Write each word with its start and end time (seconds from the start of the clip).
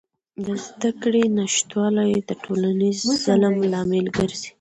د 0.45 0.47
زدهکړې 0.65 1.23
نشتوالی 1.37 2.11
د 2.29 2.31
ټولنیز 2.43 2.99
ظلم 3.23 3.55
لامل 3.71 4.05
ګرځي. 4.17 4.49